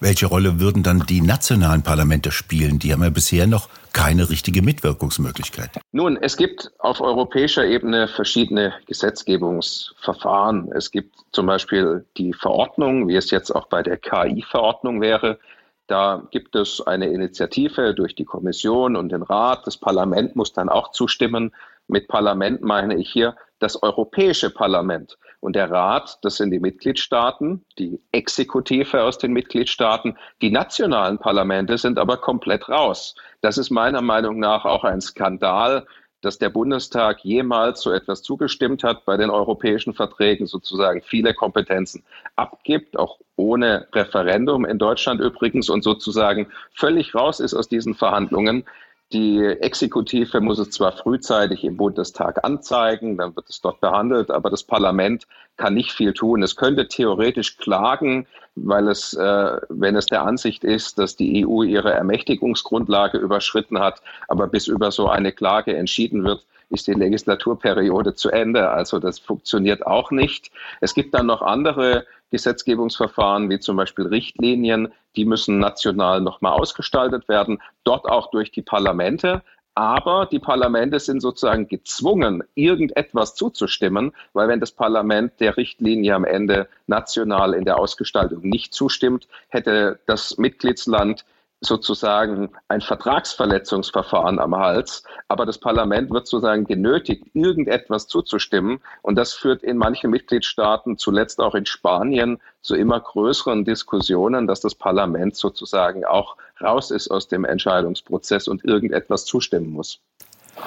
Welche 0.00 0.26
Rolle 0.26 0.60
würden 0.60 0.82
dann 0.82 1.04
die 1.06 1.20
nationalen 1.20 1.82
Parlamente 1.82 2.32
spielen? 2.32 2.78
Die 2.78 2.92
haben 2.92 3.02
ja 3.02 3.10
bisher 3.10 3.46
noch 3.46 3.68
keine 3.92 4.30
richtige 4.30 4.62
Mitwirkungsmöglichkeit. 4.62 5.70
Nun, 5.92 6.16
es 6.16 6.38
gibt 6.38 6.72
auf 6.78 7.02
europäischer 7.02 7.66
Ebene 7.66 8.08
verschiedene 8.08 8.72
Gesetzgebungsverfahren. 8.86 10.72
Es 10.72 10.90
gibt 10.90 11.16
zum 11.32 11.46
Beispiel 11.46 12.06
die 12.16 12.32
Verordnung, 12.32 13.08
wie 13.08 13.16
es 13.16 13.30
jetzt 13.30 13.50
auch 13.50 13.66
bei 13.66 13.82
der 13.82 13.98
KI-Verordnung 13.98 15.02
wäre. 15.02 15.38
Da 15.86 16.26
gibt 16.30 16.56
es 16.56 16.80
eine 16.80 17.08
Initiative 17.08 17.94
durch 17.94 18.14
die 18.14 18.24
Kommission 18.24 18.96
und 18.96 19.10
den 19.10 19.22
Rat. 19.22 19.66
Das 19.66 19.76
Parlament 19.76 20.34
muss 20.34 20.54
dann 20.54 20.70
auch 20.70 20.92
zustimmen. 20.92 21.52
Mit 21.88 22.08
Parlament 22.08 22.62
meine 22.62 22.96
ich 22.96 23.10
hier 23.10 23.36
das 23.58 23.82
Europäische 23.82 24.48
Parlament. 24.48 25.18
Und 25.40 25.56
der 25.56 25.70
Rat, 25.70 26.18
das 26.22 26.36
sind 26.36 26.50
die 26.50 26.60
Mitgliedstaaten, 26.60 27.64
die 27.78 27.98
Exekutive 28.12 29.02
aus 29.02 29.16
den 29.16 29.32
Mitgliedstaaten. 29.32 30.16
Die 30.42 30.50
nationalen 30.50 31.18
Parlamente 31.18 31.78
sind 31.78 31.98
aber 31.98 32.18
komplett 32.18 32.68
raus. 32.68 33.14
Das 33.40 33.56
ist 33.56 33.70
meiner 33.70 34.02
Meinung 34.02 34.38
nach 34.38 34.66
auch 34.66 34.84
ein 34.84 35.00
Skandal, 35.00 35.86
dass 36.20 36.38
der 36.38 36.50
Bundestag 36.50 37.24
jemals 37.24 37.80
so 37.80 37.90
etwas 37.90 38.22
zugestimmt 38.22 38.84
hat, 38.84 39.06
bei 39.06 39.16
den 39.16 39.30
europäischen 39.30 39.94
Verträgen 39.94 40.46
sozusagen 40.46 41.00
viele 41.00 41.32
Kompetenzen 41.32 42.04
abgibt, 42.36 42.98
auch 42.98 43.18
ohne 43.36 43.88
Referendum 43.94 44.66
in 44.66 44.78
Deutschland 44.78 45.20
übrigens 45.20 45.70
und 45.70 45.82
sozusagen 45.82 46.48
völlig 46.74 47.14
raus 47.14 47.40
ist 47.40 47.54
aus 47.54 47.68
diesen 47.68 47.94
Verhandlungen. 47.94 48.64
Die 49.12 49.44
Exekutive 49.44 50.40
muss 50.40 50.60
es 50.60 50.70
zwar 50.70 50.92
frühzeitig 50.92 51.64
im 51.64 51.76
Bundestag 51.76 52.44
anzeigen, 52.44 53.18
dann 53.18 53.34
wird 53.34 53.48
es 53.48 53.60
dort 53.60 53.80
behandelt, 53.80 54.30
aber 54.30 54.50
das 54.50 54.62
Parlament 54.62 55.26
kann 55.56 55.74
nicht 55.74 55.90
viel 55.90 56.12
tun. 56.12 56.44
Es 56.44 56.54
könnte 56.54 56.86
theoretisch 56.86 57.56
klagen, 57.56 58.28
weil 58.54 58.86
es, 58.86 59.14
äh, 59.14 59.56
wenn 59.68 59.96
es 59.96 60.06
der 60.06 60.22
Ansicht 60.22 60.62
ist, 60.62 60.98
dass 60.98 61.16
die 61.16 61.44
EU 61.44 61.64
ihre 61.64 61.92
Ermächtigungsgrundlage 61.92 63.18
überschritten 63.18 63.80
hat, 63.80 64.00
aber 64.28 64.46
bis 64.46 64.68
über 64.68 64.92
so 64.92 65.08
eine 65.08 65.32
Klage 65.32 65.76
entschieden 65.76 66.22
wird, 66.22 66.46
ist 66.68 66.86
die 66.86 66.94
Legislaturperiode 66.94 68.14
zu 68.14 68.30
Ende. 68.30 68.70
Also 68.70 69.00
das 69.00 69.18
funktioniert 69.18 69.84
auch 69.84 70.12
nicht. 70.12 70.52
Es 70.80 70.94
gibt 70.94 71.14
dann 71.14 71.26
noch 71.26 71.42
andere 71.42 72.06
Gesetzgebungsverfahren, 72.30 73.50
wie 73.50 73.58
zum 73.58 73.76
Beispiel 73.76 74.06
Richtlinien, 74.06 74.92
die 75.16 75.24
müssen 75.24 75.58
national 75.58 76.20
nochmal 76.20 76.52
ausgestaltet 76.52 77.28
werden, 77.28 77.60
dort 77.84 78.06
auch 78.06 78.30
durch 78.30 78.50
die 78.50 78.62
Parlamente. 78.62 79.42
Aber 79.74 80.26
die 80.26 80.40
Parlamente 80.40 80.98
sind 80.98 81.20
sozusagen 81.20 81.68
gezwungen, 81.68 82.42
irgendetwas 82.54 83.34
zuzustimmen, 83.34 84.12
weil 84.32 84.48
wenn 84.48 84.60
das 84.60 84.72
Parlament 84.72 85.32
der 85.38 85.56
Richtlinie 85.56 86.14
am 86.14 86.24
Ende 86.24 86.68
national 86.86 87.54
in 87.54 87.64
der 87.64 87.78
Ausgestaltung 87.78 88.40
nicht 88.42 88.74
zustimmt, 88.74 89.28
hätte 89.48 90.00
das 90.06 90.38
Mitgliedsland 90.38 91.24
sozusagen 91.60 92.50
ein 92.68 92.80
Vertragsverletzungsverfahren 92.80 94.38
am 94.38 94.56
Hals, 94.56 95.04
aber 95.28 95.44
das 95.44 95.58
Parlament 95.58 96.10
wird 96.10 96.26
sozusagen 96.26 96.64
genötigt, 96.64 97.24
irgendetwas 97.34 98.06
zuzustimmen. 98.06 98.80
Und 99.02 99.16
das 99.16 99.34
führt 99.34 99.62
in 99.62 99.76
manchen 99.76 100.10
Mitgliedstaaten, 100.10 100.96
zuletzt 100.96 101.38
auch 101.40 101.54
in 101.54 101.66
Spanien, 101.66 102.40
zu 102.62 102.74
immer 102.76 103.00
größeren 103.00 103.64
Diskussionen, 103.64 104.46
dass 104.46 104.60
das 104.60 104.74
Parlament 104.74 105.36
sozusagen 105.36 106.04
auch 106.04 106.36
raus 106.60 106.90
ist 106.90 107.10
aus 107.10 107.28
dem 107.28 107.44
Entscheidungsprozess 107.44 108.48
und 108.48 108.64
irgendetwas 108.64 109.24
zustimmen 109.24 109.70
muss. 109.70 110.00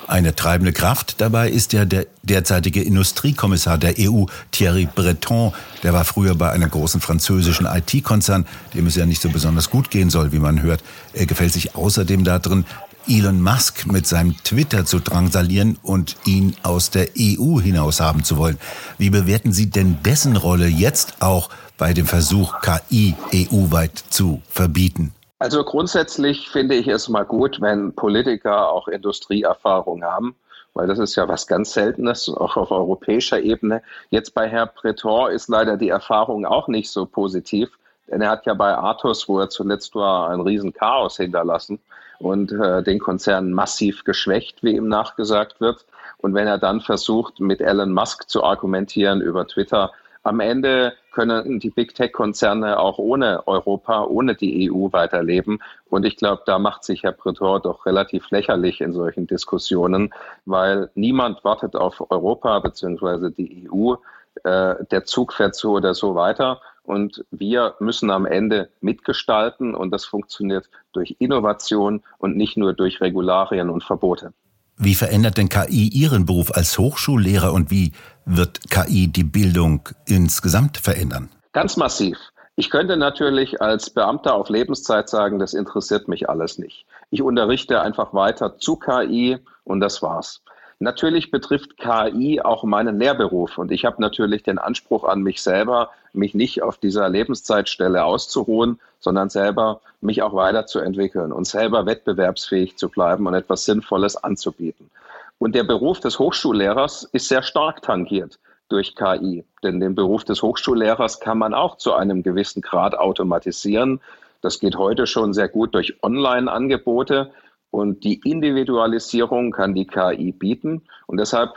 Eine 0.08 0.36
treibende 0.36 0.74
Kraft 0.74 1.22
dabei 1.22 1.50
ist 1.50 1.74
ja 1.74 1.86
der 1.86 2.08
derzeitige 2.24 2.82
Industriekommissar 2.82 3.78
der 3.78 3.96
EU, 4.00 4.26
Thierry 4.52 4.88
Breton. 4.94 5.54
Der 5.82 5.94
war 5.94 6.04
früher 6.04 6.36
bei 6.36 6.52
einem 6.52 6.70
großen 6.70 7.00
französischen 7.00 7.66
IT-Konzern, 7.66 8.46
dem 8.74 8.88
es 8.88 8.96
ja 8.96 9.06
nicht 9.06 9.22
so 9.22 9.30
besonders 9.30 9.70
gut 9.70 9.90
gehen 9.92 10.10
soll, 10.10 10.32
wie 10.32 10.40
man 10.40 10.62
hört. 10.62 10.84
Er 11.14 11.26
gefällt 11.26 11.54
sich 11.54 11.76
außerdem 11.76 12.24
darin, 12.24 12.66
Elon 13.08 13.42
Musk 13.42 13.86
mit 13.86 14.08
seinem 14.08 14.36
Twitter 14.44 14.86
zu 14.86 15.00
drangsalieren 15.00 15.78
und 15.84 16.16
ihn 16.26 16.56
aus 16.64 16.90
der 16.90 17.10
EU 17.18 17.60
hinaus 17.60 18.00
haben 18.00 18.24
zu 18.24 18.38
wollen. 18.38 18.58
Wie 18.98 19.10
bewerten 19.10 19.52
Sie 19.52 19.70
denn 19.70 19.98
dessen 20.04 20.38
Rolle 20.38 20.68
jetzt 20.68 21.22
auch 21.22 21.50
bei 21.78 21.94
dem 21.94 22.06
Versuch, 22.06 22.62
KI 22.62 23.16
EU-weit 23.34 24.04
zu 24.10 24.42
verbieten? 24.50 25.12
Also 25.40 25.64
grundsätzlich 25.64 26.50
finde 26.50 26.76
ich 26.76 26.88
es 26.88 27.10
mal 27.10 27.26
gut, 27.26 27.60
wenn 27.60 27.94
Politiker 27.94 28.70
auch 28.70 28.88
Industrieerfahrung 28.88 30.04
haben, 30.04 30.36
weil 30.74 30.88
das 30.88 31.00
ist 31.00 31.16
ja 31.16 31.28
was 31.28 31.48
ganz 31.48 31.74
Seltenes, 31.74 32.30
auch 32.30 32.56
auf 32.56 32.72
europäischer 32.72 33.42
Ebene. 33.42 33.82
Jetzt 34.10 34.34
bei 34.34 34.48
Herr 34.48 34.68
Breton 34.68 35.32
ist 35.32 35.50
leider 35.50 35.78
die 35.78 35.90
Erfahrung 35.90 36.46
auch 36.46 36.68
nicht 36.68 36.90
so 36.90 37.06
positiv, 37.06 37.70
denn 38.08 38.22
er 38.22 38.32
hat 38.32 38.46
ja 38.46 38.54
bei 38.54 38.78
Athos, 38.78 39.28
wo 39.28 39.40
er 39.40 39.50
zuletzt 39.50 39.96
war, 39.96 40.30
ein 40.30 40.42
Riesenchaos 40.42 41.18
hinterlassen 41.18 41.80
und 42.20 42.52
äh, 42.52 42.82
den 42.84 43.00
Konzern 43.00 43.52
massiv 43.52 44.04
geschwächt, 44.04 44.64
wie 44.64 44.76
ihm 44.76 44.88
nachgesagt 44.88 45.60
wird. 45.60 45.86
Und 46.18 46.34
wenn 46.34 46.48
er 46.48 46.58
dann 46.58 46.80
versucht, 46.80 47.40
mit 47.40 47.60
Elon 47.60 47.92
Musk 47.92 48.30
zu 48.30 48.44
argumentieren 48.44 49.22
über 49.22 49.46
Twitter, 49.46 49.92
am 50.24 50.40
Ende 50.40 50.94
können 51.14 51.60
die 51.60 51.70
Big 51.70 51.96
Tech-Konzerne 51.96 52.80
auch 52.80 52.98
ohne 52.98 53.48
Europa, 53.48 54.04
ohne 54.04 54.36
die 54.36 54.70
EU 54.70 54.92
weiterleben. 54.92 55.60
Und 55.90 56.06
ich 56.06 56.18
glaube, 56.18 56.44
da 56.46 56.60
macht 56.60 56.84
sich 56.84 57.04
Herr 57.04 57.14
Breton 57.14 57.62
doch 57.62 57.86
relativ 57.86 58.30
lächerlich 58.32 58.82
in 58.82 58.92
solchen 58.92 59.28
Diskussionen, 59.28 60.14
weil 60.46 60.90
niemand 60.96 61.44
wartet 61.44 61.76
auf 61.76 62.12
Europa 62.12 62.60
bzw. 62.60 63.30
die 63.30 63.70
EU. 63.72 63.96
Äh, 64.44 64.84
der 64.92 65.06
Zug 65.06 65.34
fährt 65.34 65.56
so 65.56 65.74
oder 65.74 65.94
so 65.94 66.16
weiter. 66.16 66.60
Und 66.84 67.24
wir 67.32 67.76
müssen 67.80 68.10
am 68.10 68.26
Ende 68.26 68.70
mitgestalten. 68.82 69.74
Und 69.76 69.92
das 69.92 70.06
funktioniert 70.06 70.70
durch 70.92 71.16
Innovation 71.20 72.04
und 72.18 72.36
nicht 72.36 72.58
nur 72.58 72.74
durch 72.74 73.00
Regularien 73.00 73.70
und 73.70 73.84
Verbote. 73.84 74.34
Wie 74.78 74.96
verändert 74.96 75.38
denn 75.38 75.50
KI 75.50 75.90
Ihren 75.90 76.26
Beruf 76.26 76.52
als 76.56 76.78
Hochschullehrer 76.78 77.54
und 77.54 77.70
wie 77.72 77.92
wird 78.26 78.70
KI 78.70 79.08
die 79.08 79.24
Bildung 79.24 79.90
insgesamt 80.06 80.78
verändern? 80.78 81.30
Ganz 81.52 81.78
massiv. 81.78 82.18
Ich 82.56 82.70
könnte 82.70 82.98
natürlich 82.98 83.62
als 83.62 83.90
Beamter 83.90 84.36
auf 84.36 84.50
Lebenszeit 84.50 85.10
sagen, 85.10 85.40
das 85.40 85.54
interessiert 85.54 86.08
mich 86.08 86.30
alles 86.30 86.60
nicht. 86.60 86.86
Ich 87.10 87.22
unterrichte 87.22 87.82
einfach 87.82 88.14
weiter 88.14 88.58
zu 88.58 88.76
KI 88.76 89.40
und 89.64 89.80
das 89.80 90.02
war's. 90.02 90.43
Natürlich 90.84 91.32
betrifft 91.32 91.78
KI 91.78 92.42
auch 92.42 92.66
meinen 92.66 93.00
Lehrberuf 93.00 93.58
und 93.58 93.72
ich 93.72 93.86
habe 93.86 94.02
natürlich 94.02 94.44
den 94.44 94.58
Anspruch 94.58 95.06
an 95.06 95.22
mich 95.22 95.42
selber, 95.42 95.92
mich 96.12 96.34
nicht 96.34 96.62
auf 96.62 96.78
dieser 96.78 97.08
Lebenszeitstelle 97.08 98.04
auszuruhen, 98.04 98.82
sondern 99.00 99.30
selber 99.30 99.80
mich 100.02 100.22
auch 100.24 100.34
weiterzuentwickeln 100.34 101.32
und 101.32 101.48
selber 101.48 101.86
wettbewerbsfähig 101.86 102.76
zu 102.76 102.90
bleiben 102.90 103.28
und 103.28 103.34
etwas 103.34 103.64
Sinnvolles 103.64 104.18
anzubieten. 104.18 104.92
Und 105.40 105.56
der 105.56 105.64
Beruf 105.64 106.02
des 106.02 106.20
Hochschullehrers 106.20 107.06
ist 107.14 107.30
sehr 107.30 107.44
stark 107.44 107.82
tangiert 107.82 108.38
durch 108.68 108.94
KI, 108.94 109.46
denn 109.64 109.80
den 109.80 109.96
Beruf 109.96 110.26
des 110.26 110.42
Hochschullehrers 110.42 111.22
kann 111.22 111.38
man 111.38 111.54
auch 111.54 111.78
zu 111.78 111.94
einem 111.94 112.24
gewissen 112.24 112.62
Grad 112.62 112.94
automatisieren. 112.94 114.02
Das 114.42 114.60
geht 114.60 114.76
heute 114.76 115.08
schon 115.08 115.34
sehr 115.34 115.48
gut 115.48 115.76
durch 115.76 116.04
Online-Angebote. 116.04 117.32
Und 117.74 118.04
die 118.04 118.22
Individualisierung 118.24 119.52
kann 119.52 119.74
die 119.74 119.88
KI 119.88 120.32
bieten. 120.32 120.84
Und 121.08 121.20
deshalb 121.20 121.56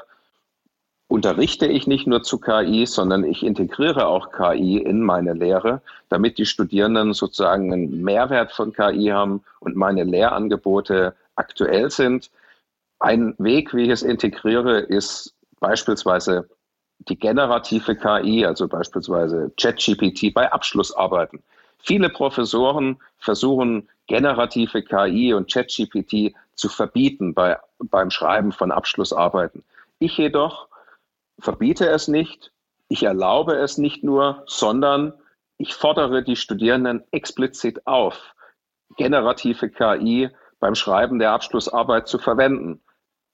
unterrichte 1.08 1.66
ich 1.66 1.86
nicht 1.86 2.06
nur 2.06 2.22
zu 2.22 2.40
KI, 2.40 2.86
sondern 2.86 3.22
ich 3.22 3.44
integriere 3.44 4.06
auch 4.06 4.32
KI 4.32 4.78
in 4.78 5.02
meine 5.02 5.34
Lehre, 5.34 5.82
damit 6.08 6.38
die 6.38 6.46
Studierenden 6.46 7.12
sozusagen 7.12 7.70
einen 7.70 8.02
Mehrwert 8.02 8.52
von 8.52 8.72
KI 8.72 9.08
haben 9.08 9.44
und 9.60 9.76
meine 9.76 10.04
Lehrangebote 10.04 11.14
aktuell 11.34 11.90
sind. 11.90 12.30
Ein 12.98 13.34
Weg, 13.36 13.74
wie 13.74 13.82
ich 13.82 13.90
es 13.90 14.02
integriere, 14.02 14.78
ist 14.78 15.34
beispielsweise 15.60 16.48
die 17.10 17.18
generative 17.18 17.94
KI, 17.94 18.46
also 18.46 18.68
beispielsweise 18.68 19.52
ChatGPT 19.60 20.32
bei 20.32 20.50
Abschlussarbeiten. 20.50 21.42
Viele 21.76 22.08
Professoren 22.08 22.96
versuchen 23.18 23.86
generative 24.06 24.82
KI 24.82 25.34
und 25.34 25.52
ChatGPT 25.52 26.34
zu 26.54 26.68
verbieten 26.68 27.34
bei, 27.34 27.58
beim 27.78 28.10
Schreiben 28.10 28.52
von 28.52 28.72
Abschlussarbeiten. 28.72 29.64
Ich 29.98 30.16
jedoch 30.16 30.68
verbiete 31.38 31.88
es 31.88 32.08
nicht, 32.08 32.52
ich 32.88 33.02
erlaube 33.02 33.54
es 33.54 33.78
nicht 33.78 34.04
nur, 34.04 34.44
sondern 34.46 35.12
ich 35.58 35.74
fordere 35.74 36.22
die 36.22 36.36
Studierenden 36.36 37.02
explizit 37.10 37.86
auf, 37.86 38.34
generative 38.96 39.68
KI 39.68 40.30
beim 40.60 40.74
Schreiben 40.74 41.18
der 41.18 41.32
Abschlussarbeit 41.32 42.08
zu 42.08 42.18
verwenden. 42.18 42.80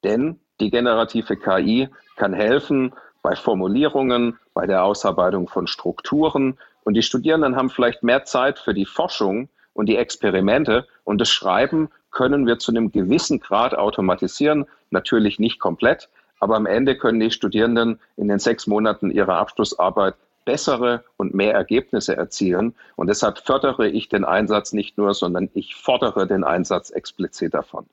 Denn 0.04 0.40
die 0.60 0.70
generative 0.70 1.36
KI 1.36 1.88
kann 2.16 2.32
helfen 2.32 2.94
bei 3.22 3.36
Formulierungen, 3.36 4.38
bei 4.54 4.66
der 4.66 4.84
Ausarbeitung 4.84 5.48
von 5.48 5.66
Strukturen. 5.66 6.58
Und 6.84 6.94
die 6.94 7.02
Studierenden 7.02 7.56
haben 7.56 7.70
vielleicht 7.70 8.02
mehr 8.02 8.24
Zeit 8.24 8.58
für 8.58 8.74
die 8.74 8.86
Forschung 8.86 9.48
und 9.74 9.86
die 9.86 9.96
Experimente. 9.96 10.86
Und 11.04 11.20
das 11.20 11.30
Schreiben 11.30 11.88
können 12.10 12.46
wir 12.46 12.58
zu 12.58 12.72
einem 12.72 12.92
gewissen 12.92 13.40
Grad 13.40 13.74
automatisieren. 13.74 14.66
Natürlich 14.90 15.38
nicht 15.38 15.58
komplett, 15.58 16.08
aber 16.40 16.56
am 16.56 16.66
Ende 16.66 16.96
können 16.96 17.20
die 17.20 17.30
Studierenden 17.30 18.00
in 18.16 18.28
den 18.28 18.38
sechs 18.38 18.66
Monaten 18.66 19.10
ihrer 19.10 19.36
Abschlussarbeit 19.36 20.14
bessere 20.44 21.04
und 21.16 21.34
mehr 21.34 21.54
Ergebnisse 21.54 22.16
erzielen. 22.16 22.74
Und 22.96 23.06
deshalb 23.08 23.38
fördere 23.38 23.88
ich 23.88 24.08
den 24.08 24.24
Einsatz 24.24 24.72
nicht 24.72 24.98
nur, 24.98 25.14
sondern 25.14 25.50
ich 25.54 25.74
fordere 25.74 26.26
den 26.26 26.44
Einsatz 26.44 26.90
explizit 26.90 27.54
davon. 27.54 27.86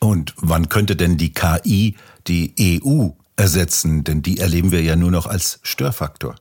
Und 0.00 0.34
wann 0.36 0.68
könnte 0.68 0.96
denn 0.96 1.16
die 1.16 1.32
KI 1.32 1.96
die 2.26 2.54
EU 2.84 3.10
ersetzen? 3.36 4.04
Denn 4.04 4.22
die 4.22 4.38
erleben 4.38 4.72
wir 4.72 4.82
ja 4.82 4.96
nur 4.96 5.10
noch 5.10 5.26
als 5.26 5.60
Störfaktor. 5.62 6.36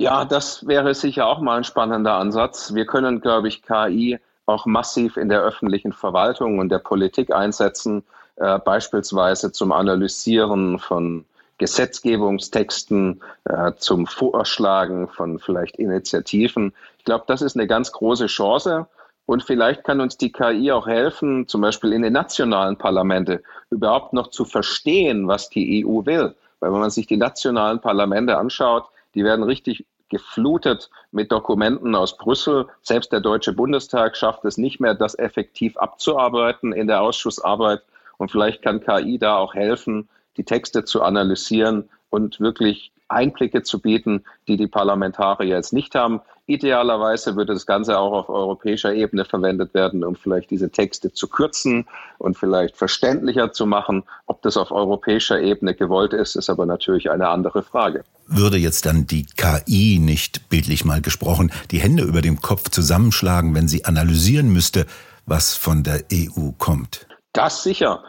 Ja, 0.00 0.24
das 0.24 0.66
wäre 0.66 0.94
sicher 0.94 1.26
auch 1.26 1.40
mal 1.40 1.58
ein 1.58 1.64
spannender 1.64 2.14
Ansatz. 2.14 2.72
Wir 2.72 2.86
können, 2.86 3.20
glaube 3.20 3.48
ich, 3.48 3.62
KI 3.62 4.18
auch 4.46 4.64
massiv 4.64 5.18
in 5.18 5.28
der 5.28 5.42
öffentlichen 5.42 5.92
Verwaltung 5.92 6.58
und 6.58 6.70
der 6.70 6.78
Politik 6.78 7.34
einsetzen, 7.34 8.02
äh, 8.36 8.58
beispielsweise 8.60 9.52
zum 9.52 9.72
Analysieren 9.72 10.78
von 10.78 11.26
Gesetzgebungstexten, 11.58 13.20
äh, 13.44 13.72
zum 13.76 14.06
Vorschlagen 14.06 15.06
von 15.06 15.38
vielleicht 15.38 15.76
Initiativen. 15.76 16.72
Ich 16.96 17.04
glaube, 17.04 17.24
das 17.26 17.42
ist 17.42 17.54
eine 17.54 17.66
ganz 17.66 17.92
große 17.92 18.24
Chance. 18.24 18.86
Und 19.26 19.42
vielleicht 19.42 19.84
kann 19.84 20.00
uns 20.00 20.16
die 20.16 20.32
KI 20.32 20.72
auch 20.72 20.86
helfen, 20.86 21.46
zum 21.46 21.60
Beispiel 21.60 21.92
in 21.92 22.00
den 22.00 22.14
nationalen 22.14 22.78
Parlamente 22.78 23.42
überhaupt 23.68 24.14
noch 24.14 24.28
zu 24.28 24.46
verstehen, 24.46 25.28
was 25.28 25.50
die 25.50 25.84
EU 25.84 26.06
will. 26.06 26.34
Weil 26.60 26.72
wenn 26.72 26.80
man 26.80 26.90
sich 26.90 27.06
die 27.06 27.18
nationalen 27.18 27.82
Parlamente 27.82 28.38
anschaut, 28.38 28.86
die 29.14 29.24
werden 29.24 29.44
richtig 29.44 29.86
geflutet 30.08 30.90
mit 31.12 31.32
Dokumenten 31.32 31.94
aus 31.94 32.16
Brüssel. 32.16 32.66
Selbst 32.82 33.12
der 33.12 33.20
Deutsche 33.20 33.52
Bundestag 33.52 34.16
schafft 34.16 34.44
es 34.44 34.58
nicht 34.58 34.80
mehr, 34.80 34.94
das 34.94 35.18
effektiv 35.18 35.76
abzuarbeiten 35.76 36.72
in 36.72 36.88
der 36.88 37.00
Ausschussarbeit. 37.00 37.82
Und 38.18 38.30
vielleicht 38.30 38.62
kann 38.62 38.80
KI 38.80 39.18
da 39.18 39.36
auch 39.36 39.54
helfen, 39.54 40.08
die 40.36 40.44
Texte 40.44 40.84
zu 40.84 41.02
analysieren 41.02 41.88
und 42.10 42.40
wirklich 42.40 42.92
Einblicke 43.10 43.62
zu 43.62 43.80
bieten, 43.80 44.24
die 44.46 44.56
die 44.56 44.66
Parlamentarier 44.66 45.56
jetzt 45.56 45.72
nicht 45.72 45.94
haben. 45.94 46.20
Idealerweise 46.46 47.36
würde 47.36 47.54
das 47.54 47.66
Ganze 47.66 47.98
auch 47.98 48.12
auf 48.12 48.28
europäischer 48.28 48.92
Ebene 48.92 49.24
verwendet 49.24 49.74
werden, 49.74 50.02
um 50.02 50.16
vielleicht 50.16 50.50
diese 50.50 50.70
Texte 50.70 51.12
zu 51.12 51.28
kürzen 51.28 51.86
und 52.18 52.36
vielleicht 52.36 52.76
verständlicher 52.76 53.52
zu 53.52 53.66
machen. 53.66 54.02
Ob 54.26 54.42
das 54.42 54.56
auf 54.56 54.70
europäischer 54.70 55.40
Ebene 55.40 55.74
gewollt 55.74 56.12
ist, 56.12 56.36
ist 56.36 56.50
aber 56.50 56.66
natürlich 56.66 57.10
eine 57.10 57.28
andere 57.28 57.62
Frage. 57.62 58.04
Würde 58.26 58.56
jetzt 58.56 58.86
dann 58.86 59.06
die 59.06 59.26
KI 59.26 59.98
nicht 60.00 60.48
bildlich 60.48 60.84
mal 60.84 61.00
gesprochen 61.00 61.52
die 61.70 61.78
Hände 61.78 62.04
über 62.04 62.20
dem 62.20 62.40
Kopf 62.40 62.68
zusammenschlagen, 62.70 63.54
wenn 63.54 63.68
sie 63.68 63.84
analysieren 63.84 64.52
müsste, 64.52 64.86
was 65.26 65.56
von 65.56 65.82
der 65.84 66.04
EU 66.12 66.50
kommt? 66.58 67.06
Das 67.32 67.62
sicher. 67.62 68.02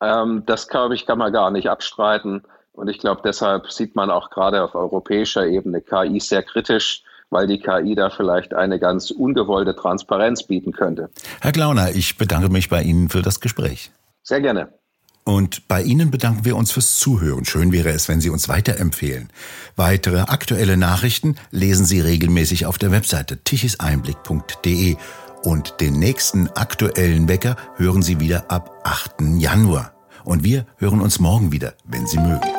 Ähm, 0.00 0.44
das, 0.46 0.68
glaube 0.68 0.94
ich, 0.94 1.06
kann 1.06 1.18
man 1.18 1.32
gar 1.32 1.50
nicht 1.50 1.68
abstreiten. 1.68 2.42
Und 2.78 2.86
ich 2.86 2.98
glaube, 2.98 3.22
deshalb 3.24 3.72
sieht 3.72 3.96
man 3.96 4.08
auch 4.08 4.30
gerade 4.30 4.62
auf 4.62 4.76
europäischer 4.76 5.44
Ebene 5.44 5.80
KI 5.80 6.20
sehr 6.20 6.44
kritisch, 6.44 7.02
weil 7.28 7.48
die 7.48 7.58
KI 7.58 7.96
da 7.96 8.08
vielleicht 8.08 8.54
eine 8.54 8.78
ganz 8.78 9.10
ungewollte 9.10 9.74
Transparenz 9.74 10.44
bieten 10.44 10.70
könnte. 10.70 11.10
Herr 11.40 11.50
Glauner, 11.50 11.90
ich 11.90 12.16
bedanke 12.18 12.50
mich 12.50 12.68
bei 12.68 12.82
Ihnen 12.82 13.08
für 13.08 13.20
das 13.20 13.40
Gespräch. 13.40 13.90
Sehr 14.22 14.40
gerne. 14.40 14.72
Und 15.24 15.66
bei 15.66 15.82
Ihnen 15.82 16.12
bedanken 16.12 16.44
wir 16.44 16.54
uns 16.54 16.70
fürs 16.70 16.98
Zuhören. 16.98 17.44
Schön 17.44 17.72
wäre 17.72 17.88
es, 17.88 18.08
wenn 18.08 18.20
Sie 18.20 18.30
uns 18.30 18.48
weiterempfehlen. 18.48 19.28
Weitere 19.74 20.20
aktuelle 20.20 20.76
Nachrichten 20.76 21.34
lesen 21.50 21.84
Sie 21.84 22.00
regelmäßig 22.00 22.64
auf 22.66 22.78
der 22.78 22.92
Webseite 22.92 23.42
tichiseinblick.de 23.42 24.96
und 25.42 25.80
den 25.80 25.98
nächsten 25.98 26.48
aktuellen 26.50 27.28
Wecker 27.28 27.56
hören 27.74 28.02
Sie 28.02 28.20
wieder 28.20 28.52
ab 28.52 28.70
8. 28.84 29.16
Januar. 29.38 29.94
Und 30.24 30.44
wir 30.44 30.64
hören 30.76 31.00
uns 31.00 31.18
morgen 31.18 31.50
wieder, 31.50 31.74
wenn 31.84 32.06
Sie 32.06 32.18
mögen. 32.18 32.57